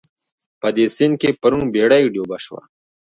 [0.61, 2.61] په دې سيند کې پرون بېړۍ ډوبه شوه